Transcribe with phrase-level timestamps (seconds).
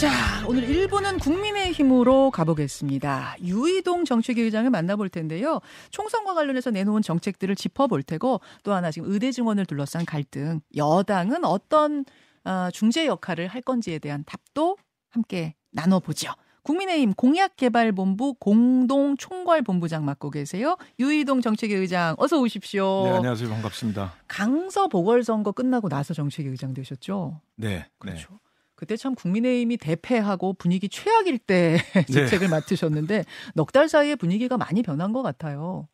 [0.00, 3.36] 자, 오늘 1부는 국민의힘으로 가보겠습니다.
[3.42, 5.60] 유이동 정책위 의장을 만나볼 텐데요.
[5.90, 12.06] 총선과 관련해서 내놓은 정책들을 짚어볼 테고 또 하나 지금 의대 증원을 둘러싼 갈등, 여당은 어떤
[12.44, 14.78] 어, 중재 역할을 할 건지에 대한 답도
[15.10, 16.32] 함께 나눠보죠.
[16.62, 20.78] 국민의힘 공약개발본부 공동총괄본부장 맡고 계세요.
[20.98, 23.02] 유이동 정책위 의장 어서 오십시오.
[23.04, 23.50] 네, 안녕하세요.
[23.50, 24.14] 반갑습니다.
[24.28, 27.42] 강서 보궐선거 끝나고 나서 정책위 의장 되셨죠?
[27.56, 27.86] 네.
[27.98, 28.28] 그렇죠.
[28.30, 28.49] 네.
[28.80, 31.76] 그때 참 국민의힘이 대패하고 분위기 최악일 때
[32.06, 32.48] 정책을 네.
[32.48, 35.86] 맡으셨는데 넉 달 사이에 분위기가 많이 변한 것 같아요.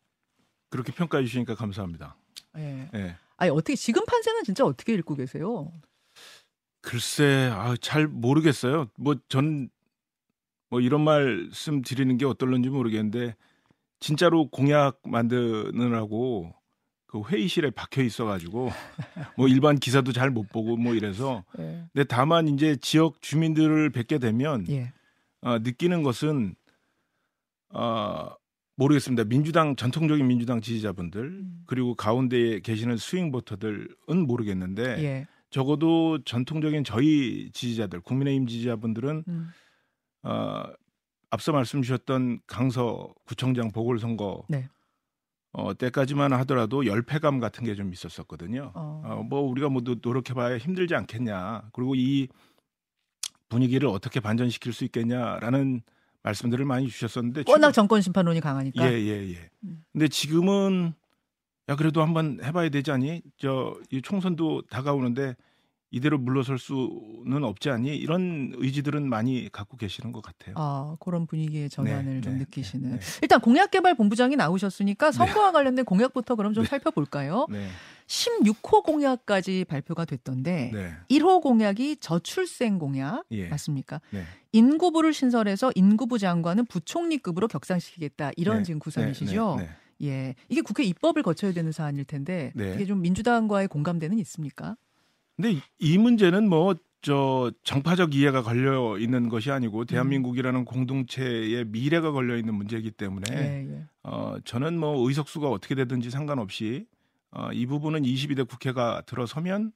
[0.69, 2.15] 그렇게 평가해 주시니까 감사합니다.
[2.55, 2.87] 네.
[2.93, 3.15] 네.
[3.35, 5.69] 아니 어떻게 지금 판세는 진짜 어떻게 읽고 계세요?
[6.79, 8.87] 글쎄, 아, 잘 모르겠어요.
[8.97, 9.67] 뭐 전뭐
[10.81, 13.35] 이런 말씀 드리는 게 어떨런지 모르겠는데
[13.99, 16.53] 진짜로 공약 만드느라고
[17.23, 18.69] 그 회의실에 박혀 있어가지고
[19.37, 21.85] 뭐 일반 기사도 잘 못 보고 뭐 이래서 네.
[21.93, 24.91] 근데 다만 이제 지역 주민들을 뵙게 되면 예.
[25.41, 26.55] 어, 느끼는 것은
[27.69, 28.29] 어,
[28.75, 29.23] 모르겠습니다.
[29.23, 31.63] 민주당 전통적인 민주당 지지자분들 음.
[31.65, 33.87] 그리고 가운데에 계시는 스윙 보터들은
[34.27, 35.27] 모르겠는데 예.
[35.49, 39.49] 적어도 전통적인 저희 지지자들 국민의힘 지지자분들은 음.
[40.23, 40.63] 어,
[41.29, 44.69] 앞서 말씀 주셨던 강서 구청장 보궐선거 네.
[45.57, 48.71] 어, 때까지만 하더라도 열패감 같은 게 좀 있었었거든요.
[48.75, 49.01] 어.
[49.03, 51.69] 어, 뭐 우리가 뭐 노력해봐야 힘들지 않겠냐.
[51.73, 52.27] 그리고 이
[53.49, 55.81] 분위기를 어떻게 반전시킬 수 있겠냐라는
[56.23, 58.85] 말씀들을 많이 주셨었는데 워낙 정권 심판론이 강하니까.
[58.85, 59.49] 예, 예, 예.
[59.63, 59.83] 음.
[59.93, 60.93] 근데 지금은
[61.69, 63.21] 야 그래도 한번 해봐야 되지 않니?
[63.37, 65.35] 저 이 총선도 다가오는데
[65.89, 67.95] 이대로 물러설 수는 없지 않니?
[67.95, 70.55] 이런 의지들은 많이 갖고 계시는 것 같아요.
[70.57, 72.89] 아, 그런 분위기의 전환을 네, 좀 네, 느끼시는.
[72.91, 73.05] 네, 네.
[73.21, 75.17] 일단 공약개발본부장이 나오셨으니까 네.
[75.17, 76.69] 선거와 관련된 공약부터 그럼 좀 네.
[76.69, 77.47] 살펴볼까요?
[78.07, 80.93] 16호 공약까지 발표가 됐던데 네.
[81.09, 83.47] 1호 공약이 저출생 공약 예.
[83.47, 84.01] 맞습니까?
[84.51, 89.59] 인구부를 신설해서 인구부 장관은 부총리급으로 격상시키겠다 이런 지금 구상이시죠?
[90.03, 94.75] 예, 이게 국회 입법을 거쳐야 되는 사안일 텐데 이게 좀 민주당과의 공감대는 있습니까?
[95.37, 102.37] 근데 이 문제는 뭐 저 정파적 이해가 걸려 있는 것이 아니고 대한민국이라는 공동체의 미래가 걸려
[102.37, 103.85] 있는 문제이기 때문에 예, 예.
[104.03, 106.85] 어 저는 뭐 의석수가 어떻게 되든지 상관없이
[107.31, 109.71] 어, 이 부분은 22대 국회가 들어서면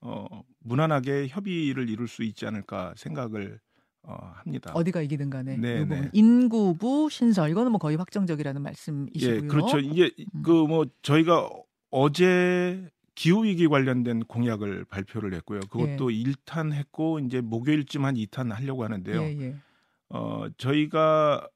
[0.00, 0.26] 어,
[0.60, 3.58] 무난하게 협의를 이룰 수 있지 않을까 생각을
[4.02, 4.72] 어, 합니다.
[4.74, 6.08] 어디가 이기든 간에 네, 네.
[6.12, 9.36] 인구부 신설 이거는 뭐 거의 확정적이라는 말씀이시고요.
[9.36, 9.78] 예, 그렇죠.
[9.78, 10.42] 이게 음.
[10.42, 11.50] 그뭐 저희가
[11.90, 12.88] 어제
[13.20, 15.60] 기후 위기 관련된 공약을 발표를 했고요.
[15.68, 16.22] 그것도 예.
[16.22, 19.20] 1탄 했고 이제 목요일쯤 한 2탄 하려고 하는데요.
[19.20, 19.56] 예, 예.
[20.08, 21.46] 어, 저희가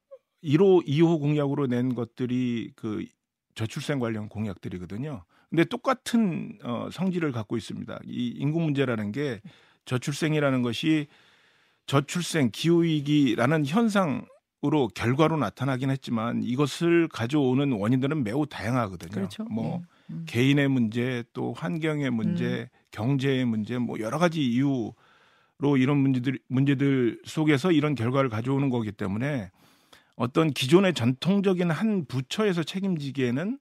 [0.43, 3.03] 1호, 2호 공약으로 낸 것들이 그
[3.55, 5.23] 저출생 관련 공약들이거든요.
[5.49, 7.99] 근데 똑같은 어, 성질을 갖고 있습니다.
[8.05, 9.41] 이 인구 문제라는 게
[9.85, 11.07] 저출생이라는 것이
[11.87, 14.27] 저출생 기후 위기라는 현상
[14.65, 19.11] 으로 결과로 나타나긴 했지만 이것을 가져오는 원인들은 매우 다양하거든요.
[19.11, 19.43] 그렇죠.
[19.45, 20.13] 뭐 예.
[20.13, 20.23] 음.
[20.27, 22.67] 개인의 문제 또 환경의 문제, 음.
[22.91, 29.51] 경제의 문제 뭐 여러 가지 이유로 이런 문제들 문제들 속에서 이런 결과를 가져오는 거기 때문에
[30.15, 33.59] 어떤 기존의 전통적인 한 부처에서 책임지기에는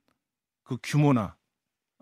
[0.62, 1.36] 그 규모나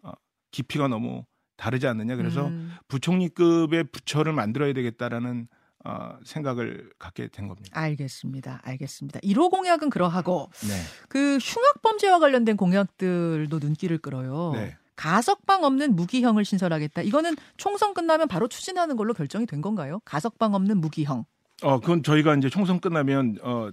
[0.02, 0.12] 어,
[0.50, 1.24] 깊이가 너무
[1.56, 2.16] 다르지 않느냐.
[2.16, 2.72] 그래서 음.
[2.88, 5.48] 부총리급의 부처를 만들어야 되겠다라는
[5.84, 7.70] 어, 생각을 갖게 된 겁니다.
[7.78, 8.60] 알겠습니다.
[8.64, 9.20] 알겠습니다.
[9.20, 10.74] 1호 공약은 그러하고 네.
[11.08, 14.52] 그 흉악 범죄와 관련된 공약들도 눈길을 끌어요.
[14.54, 14.76] 네.
[14.96, 17.02] 가석방 없는 무기형을 신설하겠다.
[17.02, 20.00] 이거는 총선 끝나면 바로 추진하는 걸로 결정이 된 건가요?
[20.04, 21.24] 가석방 없는 무기형.
[21.62, 23.70] 어, 그건 저희가 이제 총선 끝나면 어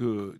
[0.00, 0.34] 그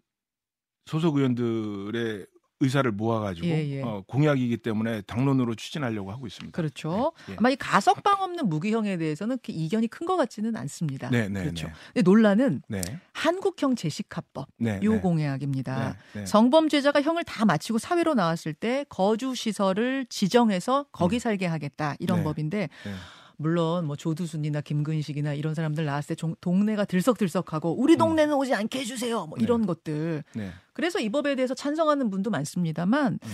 [0.86, 2.26] 소속 의원들의
[2.60, 3.82] 의사를 모아가지고 예, 예.
[3.82, 6.54] 어, 공약이기 때문에 당론으로 추진하려고 하고 있습니다.
[6.54, 7.12] 그렇죠.
[7.26, 7.36] 네, 예.
[7.38, 11.08] 아마 이 가석방 없는 무기형에 대해서는 그 이견이 큰 것 같지는 않습니다.
[11.10, 11.68] 네, 네, 그렇죠.
[11.68, 11.72] 네.
[11.94, 12.80] 근데 논란은 네.
[13.12, 15.00] 한국형 재식합법 네, 요 네.
[15.00, 15.96] 공약입니다.
[16.24, 21.18] 성범죄자가 형을 다 마치고 사회로 나왔을 때 거주 시설을 지정해서 거기 음.
[21.20, 22.68] 살게 하겠다 이런 법인데.
[23.40, 27.98] 물론 뭐 조두순이나 김근식이나 이런 사람들 나왔을 때 동네가 들썩들썩하고 우리 음.
[27.98, 29.26] 동네는 오지 않게 해주세요.
[29.28, 29.66] 뭐 이런 네.
[29.66, 30.24] 것들.
[30.34, 30.52] 네.
[30.74, 33.30] 그래서 이 법에 대해서 찬성하는 분도 많습니다만 음.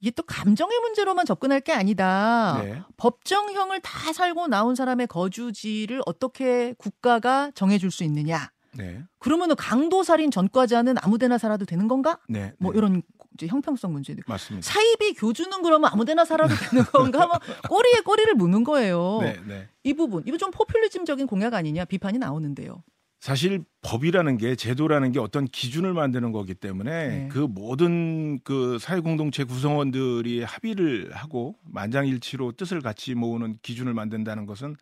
[0.00, 2.58] 이게 또 감정의 문제로만 접근할 게 아니다.
[2.62, 2.80] 네.
[2.96, 8.50] 법정형을 다 살고 나온 사람의 거주지를 어떻게 국가가 정해줄 수 있느냐.
[8.72, 9.02] 네.
[9.18, 12.18] 그러면은 강도 살인 전과자는 아무데나 살아도 되는 건가?
[12.30, 12.54] 네.
[12.58, 12.78] 뭐 네.
[12.78, 13.02] 이런
[13.34, 14.22] 이제 형평성 문제들.
[14.26, 14.66] 맞습니다.
[14.70, 17.26] 사입이 교주는 그러면 아무데나 살아도 되는 건가?
[17.26, 17.38] 뭐
[17.68, 19.18] 꼬리에 꼬리를 무는 거예요.
[19.20, 19.68] 네, 네.
[19.82, 22.82] 이 부분 이거 좀 포퓰리즘적인 공약 아니냐 비판이 나오는데요.
[23.20, 27.28] 사실 법이라는 게 제도라는 게 어떤 기준을 만드는 거기 때문에 네.
[27.32, 34.76] 그 모든 그 사회 공동체 구성원들이 합의를 하고 만장일치로 뜻을 같이 모으는 기준을 만든다는 것은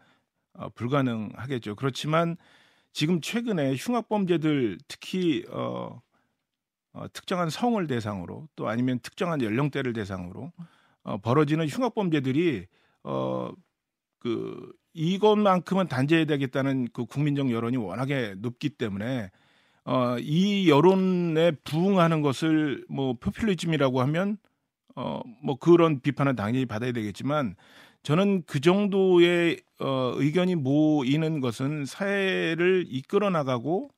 [0.55, 1.77] 어, 불가능하겠죠.
[1.77, 2.37] 그렇지만
[2.93, 6.03] 지금 최근에 흉악 범죄들 특히 어,
[6.93, 10.53] 어, 특정한 성을 대상으로 또 아니면 특정한 연령대를 대상으로
[11.05, 12.67] 어, 벌어지는 흉악 범죄들이
[13.05, 13.51] 어,
[14.19, 19.31] 그 이것만큼은 단죄해야 되겠다는 그 국민적 여론이 워낙에 높기 때문에
[19.85, 24.37] 어, 이 여론에 부응하는 것을 뭐 포퓰리즘이라고 하면
[24.95, 27.57] 어, 뭐 그런 비판은 당연히 받아야 되겠지만
[28.03, 33.91] 저는 그 정도의 어, 의견이 모이는 것은 사회를 이끌어 나가고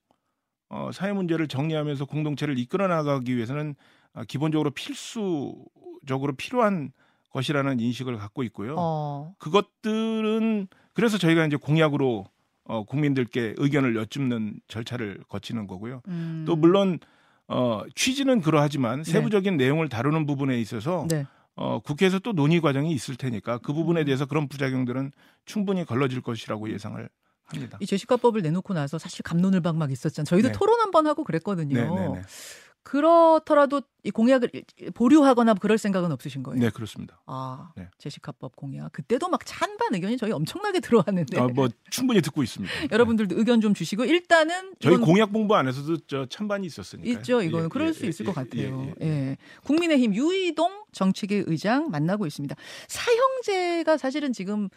[0.69, 3.75] 어, 사회 문제를 정리하면서 공동체를 이끌어 나가기 위해서는
[4.15, 6.93] 어, 기본적으로 필수적으로 필요한
[7.31, 8.77] 것이라는 인식을 갖고 있고요.
[8.79, 9.35] 어.
[9.39, 12.27] 그것들은 그래서 저희가 이제 공약으로
[12.65, 16.01] 어, 국민들께 의견을 여쭙는 절차를 거치는 거고요.
[16.09, 16.45] 음.
[16.47, 16.99] 또 물론
[17.47, 19.11] 어, 취지는 그러하지만 네.
[19.11, 19.65] 세부적인 네.
[19.65, 21.27] 내용을 다루는 부분에 있어서 네.
[21.57, 24.05] 어, 국회에서 또 논의 과정이 있을 테니까 그 부분에 음.
[24.07, 25.13] 대해서 그런 부작용들은
[25.45, 27.09] 충분히 걸러질 것이라고 예상을
[27.47, 27.79] 합니다.
[27.81, 30.25] 이 제시카법을 내놓고 나서 사실 감론을박 막 있었잖아요.
[30.27, 30.53] 저희도 네.
[30.55, 31.75] 토론 한 번 하고 그랬거든요.
[31.75, 32.23] 네, 네, 네.
[32.85, 34.51] 그렇더라도 이 공약을
[34.93, 36.61] 보류하거나 그럴 생각은 없으신 거예요?
[36.61, 37.19] 네, 그렇습니다.
[37.27, 37.89] 아, 네.
[37.99, 38.93] 제시카법 공약.
[38.93, 41.41] 그때도 막 찬반 의견이 저희 엄청나게 들어왔는데.
[41.41, 42.73] 아, 뭐 충분히 듣고 있습니다.
[42.93, 43.39] 여러분들도 네.
[43.41, 47.11] 의견 좀 주시고 일단은 저희 공약 공부 안에서도 저 찬반이 있었으니까.
[47.21, 47.41] 있죠.
[47.43, 48.95] 이거는 예, 그럴 예, 수 있을 예, 것 같아요.
[49.01, 49.37] 예, 예, 예.
[49.65, 52.55] 국민의힘 유이동 정책위 의장 만나고 있습니다.
[52.87, 54.69] 사형제가 사실은 지금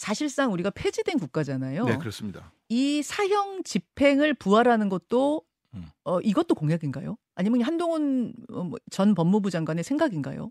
[0.00, 1.84] 사실상 우리가 폐지된 국가잖아요.
[1.84, 2.52] 네, 그렇습니다.
[2.68, 5.42] 이 사형 집행을 부활하는 것도
[5.74, 5.84] 음.
[6.04, 7.16] 어, 이것도 공약인가요?
[7.34, 10.50] 아니면 한동훈 어, 뭐전 법무부 장관의 생각인가요?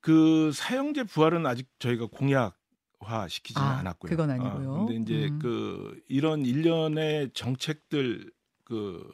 [0.00, 2.56] 그 사형제 부활은 아직 저희가 공약
[3.00, 4.10] 화 시키지는 아, 않았고요.
[4.10, 4.72] 그건 아니고요.
[4.72, 5.38] 어, 근데 이제 음.
[5.40, 8.30] 그 이런 일련의 정책들
[8.64, 9.12] 그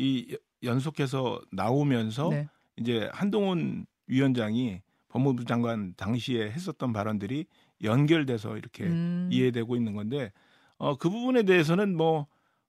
[0.00, 2.48] 이 연속해서 나오면서 네.
[2.78, 7.46] 이제 한동훈 위원장이 법무부 장관 당시에 했었던 발언들이
[7.82, 9.28] 연결돼서 이렇게 음.
[9.32, 10.32] 이해되고 있는 건데
[10.78, 12.26] 어, 그 부분에 대해서는 뭐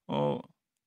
[0.07, 0.39] 어,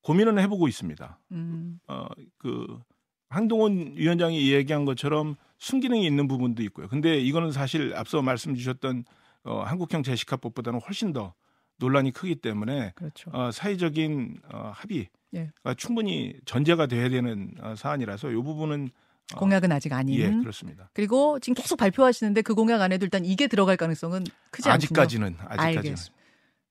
[0.03, 1.19] 고민은 해보고 있습니다.
[1.33, 1.81] 음.
[1.89, 2.07] 어,
[2.39, 2.81] 그
[3.29, 6.89] 한동훈 위원장이 얘기한 것처럼 순기능이 있는 부분도 있고요.
[6.89, 9.05] 근데 이거는 사실 앞서 말씀 주셨던
[9.45, 11.35] 어, 한국형 제시카법보다는 훨씬 더
[11.79, 13.31] 논란이 크기 때문에 그렇죠.
[13.33, 15.51] 어, 사회적인 어, 합의가 예.
[15.77, 18.95] 충분히 전제가 돼야 되는 어, 사안이라서 이 부분은 어,
[19.37, 20.21] 공약은 아직 아닌.
[20.21, 20.91] 예, 그렇습니다.
[20.93, 24.75] 그리고 지금 계속 발표하시는데 그 공약 안에도 일단 이게 들어갈 가능성은 크지 않군요.
[24.75, 25.79] 아직까지는 아직까지는.
[25.79, 26.25] 알겠습니다.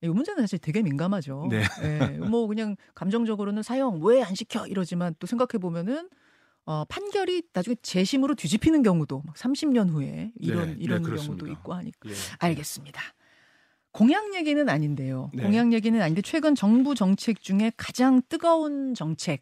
[0.04, 1.48] 이 문제는 사실 되게 민감하죠.
[1.50, 1.64] 네.
[1.82, 2.08] 네.
[2.20, 6.10] 뭐 그냥 감정적으로는 사형 왜 안 시켜 이러지만 또 생각해 보면은
[6.66, 11.74] 어, 판결이 나중에 재심으로 뒤집히는 경우도 막 30년 후에 이런 네, 이런 네, 경우도 있고
[11.74, 12.14] 하니까 예.
[12.40, 13.02] 알겠습니다.
[13.92, 15.30] 공약 얘기는 아닌데요.
[15.34, 15.44] 네.
[15.44, 19.42] 공약 얘기는 아닌데 최근 정부 정책 중에 가장 뜨거운 정책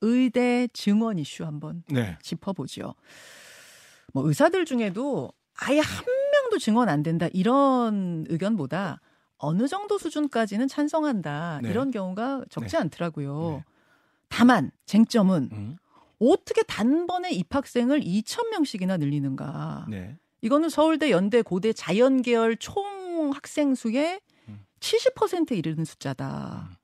[0.00, 2.18] 의대 증원 이슈 한번 네.
[2.22, 2.94] 짚어보죠.
[4.12, 9.00] 뭐 의사들 중에도 아예 한 명도 증원 안 된다 이런 의견보다
[9.36, 11.70] 어느 정도 수준까지는 찬성한다 네.
[11.70, 12.78] 이런 경우가 적지 네.
[12.78, 13.50] 않더라고요.
[13.50, 13.64] 네.
[14.28, 15.76] 다만 쟁점은 음.
[16.18, 19.86] 어떻게 단번에 입학생을 2천 명씩이나 늘리는가?
[19.88, 20.18] 네.
[20.42, 24.64] 이거는 서울대, 연대, 고대 자연계열 총 학생 수의 음.
[24.80, 26.68] 70%에 이르는 숫자다.
[26.70, 26.76] 음.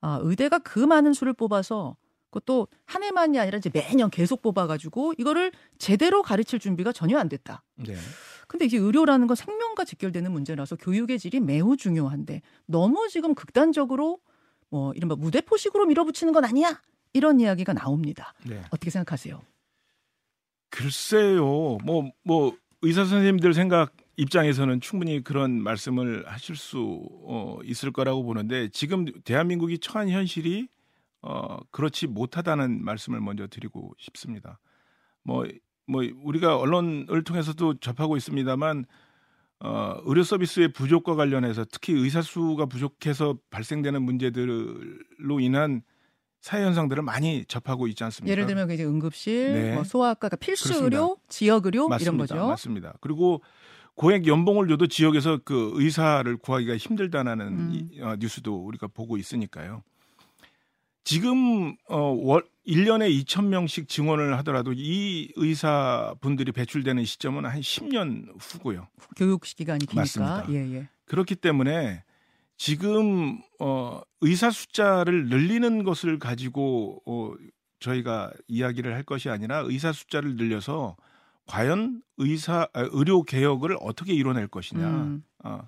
[0.00, 1.96] 아, 의대가 그 많은 수를 뽑아서
[2.30, 7.62] 그것도 한 해만이 아니라 이제 매년 계속 뽑아가지고 이거를 제대로 가르칠 준비가 전혀 안 됐다.
[7.76, 7.96] 네.
[8.46, 14.20] 근데 이제 의료라는 건 생명과 직결되는 문제라서 교육의 질이 매우 중요한데 너무 지금 극단적으로
[14.70, 16.80] 뭐 이른바 무대포식으로 밀어붙이는 건 아니야
[17.12, 18.34] 이런 이야기가 나옵니다.
[18.46, 18.62] 네.
[18.70, 19.40] 어떻게 생각하세요?
[20.70, 28.24] 글쎄요, 뭐뭐 뭐 의사 선생님들 생각 입장에서는 충분히 그런 말씀을 하실 수 어, 있을 거라고
[28.24, 30.68] 보는데 지금 대한민국이 처한 현실이
[31.22, 34.60] 어, 그렇지 못하다는 말씀을 먼저 드리고 싶습니다.
[35.22, 35.46] 뭐,
[35.86, 38.84] 뭐 우리가 언론을 통해서도 접하고 있습니다만
[39.60, 45.82] 어, 의료 서비스의 부족과 관련해서 특히 의사 수가 부족해서 발생되는 문제들로 인한
[46.40, 48.30] 사회 현상들을 많이 접하고 있지 않습니까?
[48.30, 49.74] 예를 들면 이제 응급실, 네.
[49.74, 50.96] 뭐 소아과 가 필수 그렇습니다.
[50.96, 52.14] 의료, 지역 의료 맞습니다.
[52.14, 52.48] 이런 거죠.
[52.48, 52.94] 맞습니다.
[53.00, 53.42] 그리고
[53.96, 57.70] 고액 연봉을 줘도 지역에서 그 의사를 구하기가 힘들다는 음.
[57.72, 59.82] 이, 어, 뉴스도 우리가 보고 있으니까요.
[61.08, 68.88] 지금 어 월, 1년에 2,000명씩 증원을 하더라도 이 의사분들이 배출되는 시점은 한 10년 후고요.
[69.16, 69.94] 교육 아니니까.
[69.94, 70.44] 맞습니다.
[70.50, 70.88] 예, 예.
[71.06, 72.04] 그렇기 때문에
[72.58, 77.32] 지금 어 의사 숫자를 늘리는 것을 가지고 어
[77.80, 80.98] 저희가 이야기를 할 것이 아니라 의사 숫자를 늘려서
[81.46, 84.86] 과연 의사 아, 의료 개혁을 어떻게 이뤄낼 것이냐.
[84.86, 85.24] 음.
[85.42, 85.62] 어,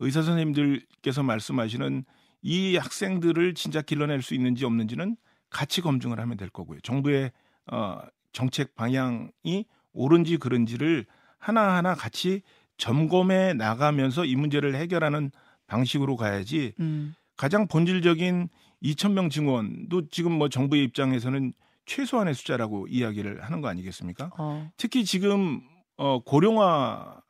[0.00, 2.04] 의사 선생님들께서 말씀하시는
[2.42, 5.16] 이 학생들을 진짜 길러낼 수 있는지 없는지는
[5.50, 6.80] 같이 검증을 하면 될 거고요.
[6.80, 7.32] 정부의
[7.70, 8.00] 어,
[8.32, 11.06] 정책 방향이 옳은지 그른지를
[11.38, 12.42] 하나하나 같이
[12.78, 15.30] 점검해 나가면서 이 문제를 해결하는
[15.66, 17.14] 방식으로 가야지 음.
[17.36, 18.48] 가장 본질적인
[18.82, 21.52] 2천 명 증원도 지금 뭐 정부의 입장에서는
[21.86, 24.30] 최소한의 숫자라고 이야기를 하는 거 아니겠습니까?
[24.38, 24.70] 어.
[24.76, 25.62] 특히 지금
[25.96, 27.20] 어 고령화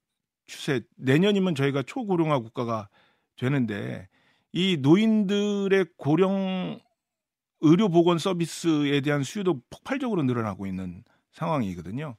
[0.47, 2.89] 추세 내년이면 저희가 초고령화 국가가
[3.37, 4.09] 되는데
[4.53, 6.81] 이 노인들의 고령
[7.61, 12.17] 의료 보건 서비스에 대한 수요도 폭발적으로 늘어나고 있는 상황이거든요.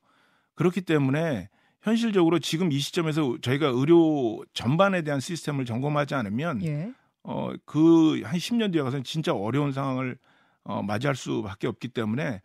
[0.55, 1.49] 그렇기 때문에
[1.81, 6.93] 현실적으로 지금 이 시점에서 저희가 의료 전반에 대한 시스템을 점검하지 않으면 예.
[7.23, 10.17] 어 그 한 10년 뒤에 가서는 진짜 어려운 상황을
[10.63, 12.41] 어 맞이할 수밖에 없기 때문에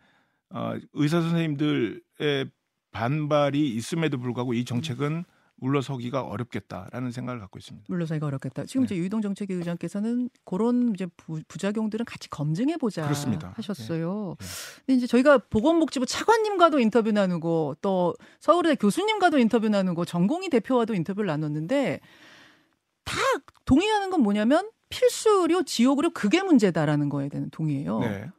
[0.49, 2.49] 어 의사 선생님들의
[2.91, 5.23] 반발이 있음에도 불구하고 이 정책은
[5.59, 7.85] 물러서기가 어렵겠다라는 생각을 갖고 있습니다.
[7.89, 8.65] 물러서기가 어렵겠다.
[8.65, 8.95] 지금 네.
[8.95, 13.05] 이제 유동 정책위 의장께서는 그런 이제 부, 작용들은 같이 검증해 보자
[13.55, 14.35] 하셨어요.
[14.39, 14.45] 네.
[14.45, 14.81] 네.
[14.85, 21.27] 근데 이제 저희가 보건복지부 차관님과도 인터뷰 나누고 또 서울대 교수님과도 인터뷰 나누고 전공의 대표와도 인터뷰를
[21.27, 21.99] 나눴는데
[23.03, 23.15] 다
[23.65, 27.99] 동의하는 건 뭐냐면 필수료, 지역으로 그게 문제다라는 거에 대한 동의해요.
[27.99, 28.29] 네.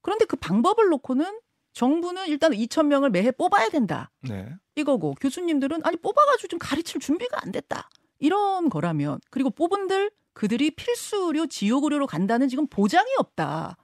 [0.00, 1.38] 그런데 그 방법을 놓고는
[1.72, 4.10] 정부는 일단 2천 명을 매해 뽑아야 된다.
[4.20, 4.54] 네.
[4.76, 7.88] 이거고 교수님들은 아니 뽑아가지고 좀 가르칠 준비가 안 됐다.
[8.18, 13.76] 이런 거라면 그리고 뽑은들 그들이 필수료 지역의료로 간다는 지금 보장이 없다.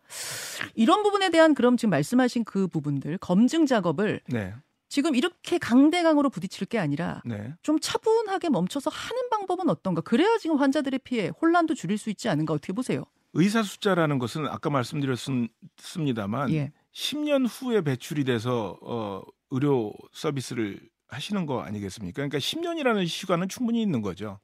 [0.75, 4.55] 이런 부분에 대한 그럼 지금 말씀하신 그 부분들 검증 작업을 네.
[4.89, 7.53] 지금 이렇게 강대강으로 부딪힐 게 아니라 네.
[7.63, 10.01] 좀 차분하게 멈춰서 하는 방법은 어떤가?
[10.01, 12.55] 그래야 지금 환자들의 피해, 혼란도 줄일 수 있지 않은가?
[12.55, 13.05] 어떻게 보세요?
[13.35, 16.73] 의사 숫자라는 것은 아까 말씀드렸습니다만 예.
[16.99, 22.17] 10년 후에 배출이 돼서 어, 의료 서비스를 하시는 거 아니겠습니까?
[22.17, 24.41] 그러니까 10년이라는 시간은 충분히 있는 거죠.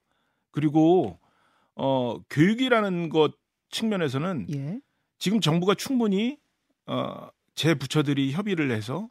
[0.53, 1.19] 그리고
[1.75, 3.35] 어, 교육이라는 것
[3.71, 4.81] 측면에서는 예.
[5.19, 6.39] 지금 정부가 충분히
[6.87, 9.09] 어, 제 부처들이 협의를 해서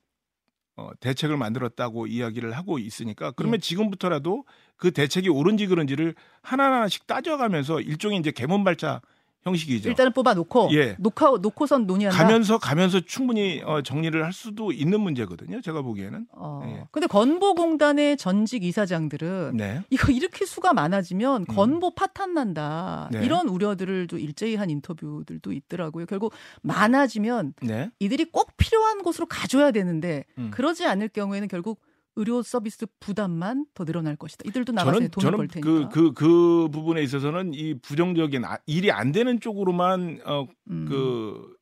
[0.77, 3.59] 어, 대책을 만들었다고 이야기를 하고 있으니까 그러면 예.
[3.59, 4.45] 지금부터라도
[4.77, 9.01] 그 대책이 옳은지 그런지를 하나하나씩 따져가면서 일종의 이제 개문 발차
[9.43, 9.89] 형식이죠.
[9.89, 10.95] 일단은 뽑아놓고 예.
[10.99, 12.17] 놓고 놓고선 논의한다.
[12.23, 15.61] 가면서 가면서 충분히 어, 정리를 할 수도 있는 문제거든요.
[15.61, 16.27] 제가 보기에는.
[16.31, 16.61] 어.
[16.65, 16.83] 예.
[16.91, 19.81] 근데 건보공단의 전직 이사장들은 네.
[19.89, 21.45] 이거 이렇게 수가 많아지면 음.
[21.45, 23.23] 건보 파탄 난다 네.
[23.25, 26.05] 이런 우려들을 또 일제히 한 인터뷰들도 있더라고요.
[26.05, 27.91] 결국 많아지면 네.
[27.99, 30.51] 이들이 꼭 필요한 곳으로 가줘야 되는데 음.
[30.51, 31.81] 그러지 않을 경우에는 결국
[32.15, 34.43] 의료 서비스 부담만 더 늘어날 것이다.
[34.47, 35.89] 이들도 나가서 돈을 저는 벌 테니까.
[35.89, 40.85] 그, 그, 그 부분에 있어서는 이 부정적인 아, 일이 안 되는 쪽으로만 어, 음.
[40.87, 41.55] 그,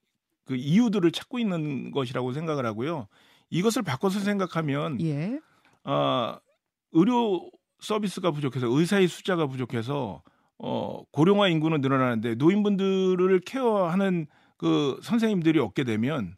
[0.46, 3.08] 그 이유들을 찾고 있는 것이라고 생각을 하고요.
[3.50, 5.39] 이것을 바꿔서 생각하면 예.
[5.84, 6.38] 어,
[6.91, 10.22] 의료 서비스가 부족해서 의사의 숫자가 부족해서
[10.58, 14.27] 어, 고령화 인구는 늘어나는데 노인분들을 케어하는
[14.58, 16.36] 그 선생님들이 없게 되면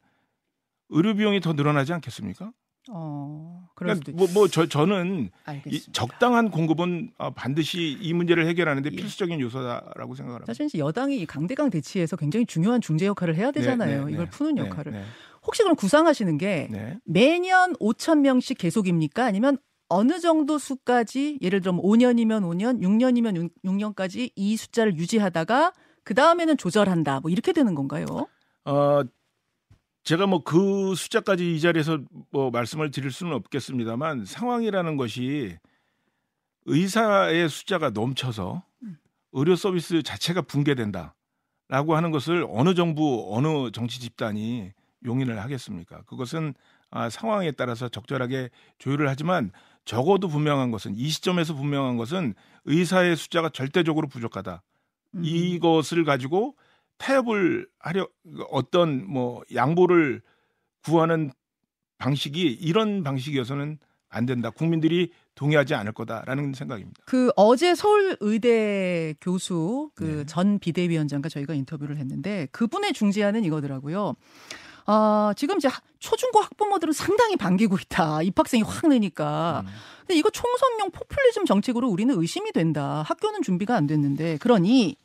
[0.89, 2.51] 의료 비용이 더 늘어나지 않겠습니까?
[2.91, 5.30] 어, 그러니까 뭐, 뭐 저, 저는
[5.68, 8.96] 이 적당한 공급은 어, 반드시 이 문제를 해결하는데 예.
[8.96, 10.54] 필수적인 요소다라고 생각을 합니다.
[10.54, 14.00] 사실 여당이 강대강 대치에서 굉장히 중요한 중재 역할을 해야 되잖아요.
[14.02, 14.30] 네, 네, 이걸 네.
[14.32, 14.92] 푸는 네, 역할을.
[14.92, 15.04] 네.
[15.46, 16.98] 혹시 그럼 구상하시는 게 네.
[17.06, 19.25] 매년 5천 명씩 계속입니까?
[19.25, 19.58] 아니면
[19.90, 25.74] 어느 정도 수까지 예를 들어 5년이면 5년, 6년이면 6 년까지 이 숫자를 유지하다가
[26.04, 27.20] 그 다음에는 조절한다.
[27.20, 28.06] 뭐 이렇게 되는 건가요?
[28.66, 29.02] 어,
[30.04, 32.00] 제가 뭐 그 숫자까지 이 자리에서
[32.32, 35.58] 뭐 말씀을 드릴 수는 없겠습니다만 상황이라는 것이
[36.66, 38.64] 의사의 숫자가 넘쳐서
[39.32, 44.72] 의료 서비스 자체가 붕괴된다라고 하는 것을 어느 정부 어느 정치 집단이
[45.06, 46.04] 용인을 하겠습니까?
[46.04, 46.54] 그것은
[46.92, 49.52] 아, 상황에 따라서 적절하게 조율을 하지만
[49.84, 54.62] 적어도 분명한 것은 이 시점에서 분명한 것은 의사의 숫자가 절대적으로 부족하다.
[55.16, 55.22] 음.
[55.26, 56.56] 이것을 가지고
[56.98, 58.08] 타협을 하려
[58.52, 60.22] 어떤 뭐 양보를
[60.84, 61.32] 구하는
[61.98, 64.52] 방식이 이런 방식이어서는 안 된다.
[64.52, 67.02] 국민들이 동의하지 않을 거다라는 생각입니다.
[67.06, 70.58] 그 어제 서울 의대 교수 그전 네.
[70.60, 74.16] 비대위원장과 저희가 인터뷰를 했는데 그분의 중재안은 이거더라고요.
[74.86, 75.70] 아, 지금 이제
[76.00, 78.22] 초중고 학부모들은 상당히 반기고 있다.
[78.22, 79.64] 입학생이 확 느니까.
[79.66, 79.72] 음.
[80.02, 83.04] 근데 이거 총선용 포퓰리즘 정책으로 우리는 의심이 된다.
[83.08, 84.38] 학교는 준비가 안 됐는데.
[84.38, 84.98] 그러니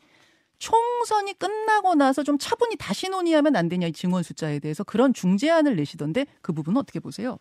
[0.58, 5.76] 총선이 끝나고 나서 좀 차분히 다시 논의하면 안 되냐 이 증원 숫자에 대해서 그런 중재안을
[5.76, 7.38] 내시던데 그 부분은 어떻게 보세요?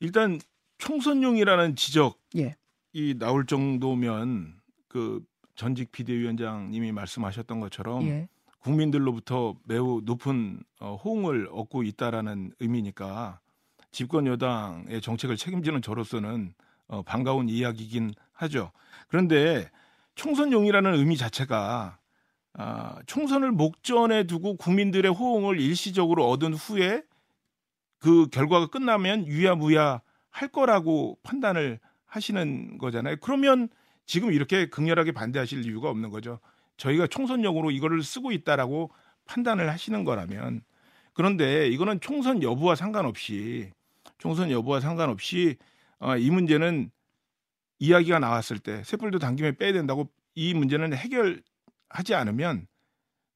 [0.00, 0.40] 일단
[0.78, 2.56] 총선용이라는 지적이 예.
[3.18, 4.54] 나올 정도면
[4.88, 5.22] 그
[5.54, 8.28] 전직 비대위원장님이 말씀하셨던 것처럼 예.
[8.60, 13.40] 국민들로부터 매우 높은 어, 호응을 얻고 있다라는 의미니까
[13.90, 16.54] 집권 여당의 정책을 책임지는 저로서는
[16.88, 18.72] 어, 반가운 이야기긴 하죠.
[19.08, 19.70] 그런데
[20.14, 21.99] 총선용이라는 의미 자체가
[22.54, 27.02] 아, 총선을 목전에 두고 국민들의 호응을 일시적으로 얻은 후에
[27.98, 33.16] 그 결과가 끝나면 유야무야 할 거라고 판단을 하시는 거잖아요.
[33.20, 33.68] 그러면
[34.06, 36.40] 지금 이렇게 극렬하게 반대하실 이유가 없는 거죠.
[36.76, 38.90] 저희가 총선용으로 이거를 쓰고 있다라고
[39.26, 40.62] 판단을 하시는 거라면
[41.12, 43.70] 그런데 이거는 총선 여부와 상관없이
[44.18, 45.56] 총선 여부와 상관없이
[45.98, 46.90] 어, 이 문제는
[47.78, 51.42] 이야기가 나왔을 때 셋불도 당김에 빼야 된다고 이 문제는 해결
[51.90, 52.66] 하지 않으면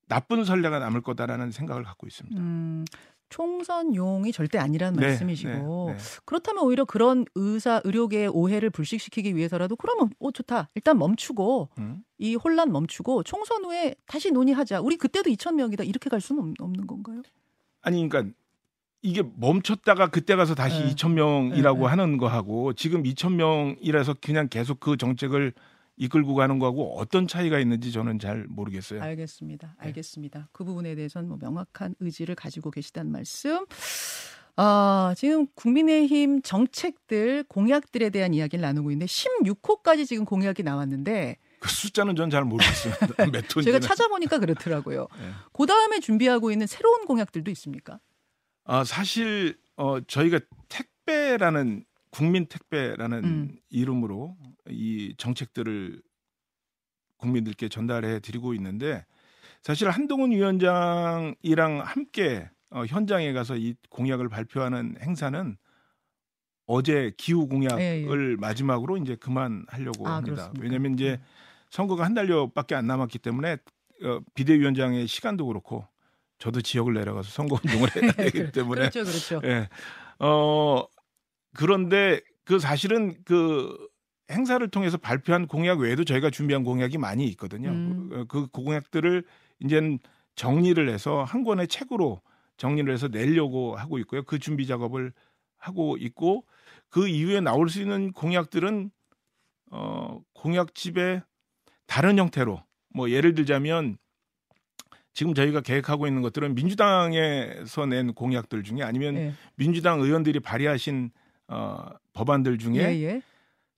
[0.09, 2.41] 나쁜 선례가 남을 거다라는 생각을 갖고 있습니다.
[2.41, 2.85] 음,
[3.31, 5.99] 총선용이 절대 아니라는 네, 말씀이시고 네, 네.
[6.25, 12.05] 그렇다면 오히려 그런 의사 의료계의 오해를 불식시키기 위해서라도 그러면 오 좋다 일단 멈추고 음?
[12.19, 16.87] 이 혼란 멈추고 총선 후에 다시 논의하자 우리 그때도 2천 명이다 이렇게 갈 수는 없는
[16.87, 17.23] 건가요?
[17.83, 18.33] 아니 그러니까
[19.03, 20.95] 이게 멈췄다가 그때 가서 다시 네.
[20.95, 21.91] 2천 명이라고 네, 네.
[21.91, 25.53] 하는 거하고 지금 2천 명이라서 그냥 계속 그 정책을
[25.97, 29.01] 이끌고 가는 거하고 어떤 차이가 있는지 저는 잘 모르겠어요.
[29.03, 29.77] 알겠습니다.
[29.81, 29.87] 네.
[29.89, 30.39] 알겠습니다.
[30.41, 30.45] 네.
[30.53, 33.65] 그 부분에 대해서는 뭐 명확한 의지를 가지고 계시다는 말씀.
[34.57, 42.15] 아, 지금 국민의힘 정책들, 공약들에 대한 이야기를 나누고 있는데 16호까지 지금 공약이 나왔는데 그 숫자는
[42.15, 43.07] 전 잘 모르겠습니다.
[43.33, 45.09] 몇 제가 찾아보니까 그렇더라고요.
[45.19, 45.31] 네.
[45.53, 47.99] 그 다음에 준비하고 있는 새로운 공약들도 있습니까?
[48.65, 53.57] 아, 사실 어, 저희가 택배라는 국민 택배라는 음.
[53.71, 54.37] 이름으로
[54.71, 56.01] 이 정책들을
[57.17, 59.05] 국민들께 전달해 드리고 있는데
[59.63, 65.57] 사실 한동훈 위원장이랑 함께 어, 현장에 가서 이 공약을 발표하는 행사는
[66.67, 68.37] 어제 기후 공약을 예, 예.
[68.37, 70.35] 마지막으로 이제 그만하려고 아, 합니다.
[70.35, 70.63] 그렇습니까?
[70.63, 71.25] 왜냐하면 이제 음.
[71.71, 73.57] 선거가 한 달여밖에 안 남았기 때문에
[74.05, 75.85] 어, 비대위원장의 시간도 그렇고
[76.39, 79.41] 저도 지역을 내려가서 선거 운동을 해야 되기 때문에 그렇죠, 그렇죠.
[79.45, 79.69] 예.
[80.21, 80.85] 어
[81.57, 83.77] 그런데 그 사실은 그
[84.31, 87.71] 행사를 통해서 발표한 공약 외에도 저희가 준비한 공약이 많이 있거든요.
[87.71, 88.09] 음.
[88.11, 89.25] 그, 그 공약들을
[89.61, 89.99] 이제는
[90.35, 92.21] 정리를 해서 한 권의 책으로
[92.57, 94.23] 정리를 해서 내려고 하고 있고요.
[94.23, 95.13] 그 준비 작업을
[95.57, 96.45] 하고 있고
[96.89, 98.91] 그 이후에 나올 수 있는 공약들은
[99.71, 101.23] 어 공약집에
[101.87, 103.99] 다른 형태로 뭐 예를 들자면
[105.13, 109.33] 지금 저희가 계획하고 있는 것들은 민주당에서 낸 공약들 중에 아니면 네.
[109.57, 111.11] 민주당 의원들이 발의하신
[111.49, 113.23] 어, 법안들 중에 예, 예.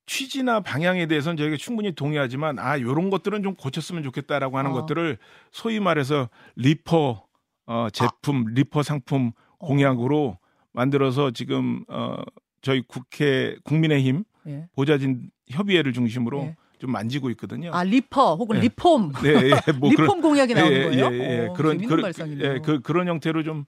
[0.07, 4.75] 취지나 방향에 대해서는 저희가 충분히 동의하지만 아 요런 것들은 좀 고쳤으면 좋겠다라고 하는 어.
[4.75, 5.19] 것들을
[5.51, 7.27] 소위 말해서 리퍼
[7.67, 8.51] 어, 제품 아.
[8.55, 9.67] 리퍼 상품 어.
[9.67, 10.39] 공약으로
[10.73, 12.17] 만들어서 지금 어,
[12.63, 14.69] 저희 국회 국민의힘 예.
[14.77, 16.57] 보좌진 협의회를 중심으로 예.
[16.79, 17.71] 좀 만지고 있거든요.
[17.73, 18.63] 아 리퍼 혹은 네.
[18.63, 21.13] 리폼, 네, 예, 뭐 리폼 그런, 공약이 나오는 예, 거예요.
[21.13, 23.65] 예, 예, 오, 그런 그런 예, 그, 그런 형태로 좀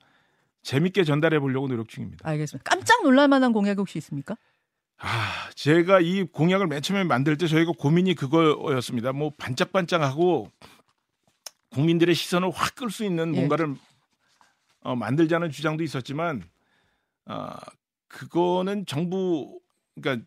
[0.69, 2.29] 재밌게 전달해 보려고 노력 중입니다.
[2.29, 2.69] 알겠습니다.
[2.69, 4.37] 깜짝 놀랄 만한 공약 혹시 있습니까?
[4.99, 9.11] 아, 제가 이 공약을 맨 처음에 만들 때 저희가 고민이 그거였습니다.
[9.13, 10.51] 뭐 반짝반짝하고
[11.71, 13.39] 국민들의 시선을 확 끌 수 있는 예.
[13.39, 13.75] 뭔가를
[14.81, 16.43] 어, 만들자는 주장도 있었지만
[17.25, 17.57] 아,
[18.07, 19.59] 그거는 정부
[19.99, 20.23] 그러니까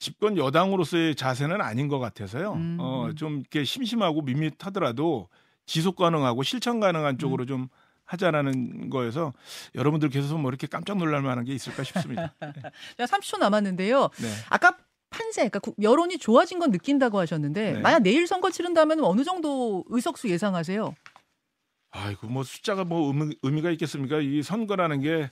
[0.00, 2.54] 집권 여당으로서의 자세는 아닌 것 같아서요.
[2.54, 2.78] 음.
[2.80, 5.28] 어, 좀 이렇게 심심하고 밋밋하더라도
[5.66, 7.46] 지속 가능하고 실천 가능한 쪽으로 음.
[7.46, 7.68] 좀
[8.06, 9.34] 하자라는 거에서
[9.74, 12.34] 여러분들께서 뭐 이렇게 깜짝 놀랄 만한 게 있을까 싶습니다.
[12.40, 12.52] 네.
[12.96, 14.08] 자, 30초 남았는데요.
[14.18, 14.28] 네.
[14.48, 14.76] 아까
[15.10, 17.80] 판세, 그러니까 여론이 좋아진 건 느낀다고 하셨는데 네.
[17.80, 20.94] 만약 내일 선거 치른다면 어느 정도 의석수 예상하세요?
[21.90, 24.20] 아이고 뭐 숫자가 뭐 의미, 가 있겠습니까?
[24.20, 25.30] 이 선거라는 게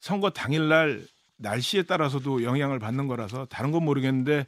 [0.00, 1.06] 선거 당일날
[1.36, 4.46] 날씨에 따라서도 영향을 받는 거라서 다른 건 모르겠는데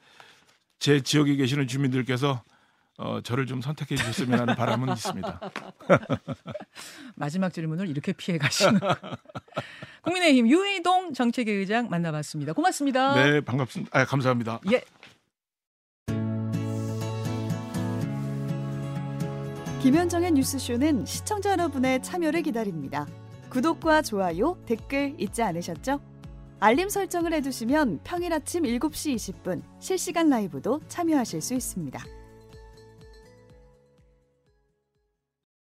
[0.79, 2.43] 제 지역에 계시는 주민들께서
[2.99, 5.41] 어, 저를 좀 선택해 주셨으면 하는 바람은 있습니다.
[7.17, 8.79] 마지막 질문을 이렇게 피해 가시는.
[10.03, 12.53] 국민의힘 유희동 정책위 의장 만나봤습니다.
[12.53, 13.15] 고맙습니다.
[13.15, 13.99] 네, 반갑습니다.
[13.99, 14.61] 아, 감사합니다.
[14.73, 14.83] 예.
[19.83, 23.07] 김현정의 뉴스쇼는 시청자 여러분의 참여를 기다립니다.
[23.51, 26.01] 구독과 좋아요, 댓글 잊지 않으셨죠?
[26.61, 32.01] 알림 설정을 해두시면 평일 아침 7시 20분 실시간 라이브도 참여하실 수 있습니다.